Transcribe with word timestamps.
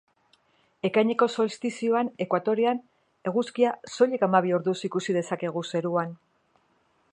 Ekaineko 0.87 1.27
solstizioan 1.41 2.09
Ekuatorean, 2.25 2.81
Eguzkia 3.33 3.75
soilik 3.97 4.27
hamabi 4.29 4.57
orduz 4.61 4.77
ikusi 4.89 5.19
dezakegu 5.21 5.67
zeruan. 5.75 6.17